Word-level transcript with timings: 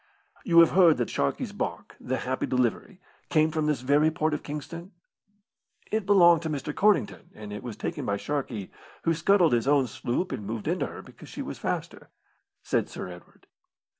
"You 0.43 0.61
have 0.61 0.71
heard 0.71 0.97
that 0.97 1.11
Sharkey's 1.11 1.51
barque, 1.51 1.95
the 1.99 2.17
Happy 2.17 2.47
Delivery, 2.47 2.99
came 3.29 3.51
from 3.51 3.67
this 3.67 3.81
very 3.81 4.09
port 4.09 4.33
of 4.33 4.41
Kingston?" 4.41 4.93
"It 5.91 6.07
belonged 6.07 6.41
to 6.41 6.49
Mr. 6.49 6.73
Codrington, 6.73 7.29
and 7.35 7.53
it 7.53 7.61
was 7.61 7.77
taken 7.77 8.03
by 8.03 8.17
Sharkey, 8.17 8.71
who 9.03 9.13
scuttled 9.13 9.53
his 9.53 9.67
own 9.67 9.85
sloop 9.85 10.31
and 10.31 10.43
moved 10.43 10.67
into 10.67 10.87
her 10.87 11.03
because 11.03 11.29
she 11.29 11.43
was 11.43 11.59
faster," 11.59 12.09
said 12.63 12.89
Sir 12.89 13.09
Edward. 13.09 13.45